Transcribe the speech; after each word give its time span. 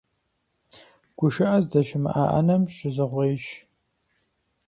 ГушыӀэ 1.17 1.57
здэщымыӀэ 1.63 2.25
Ӏэнэм 2.31 2.63
щысыгъуейщ. 2.75 3.45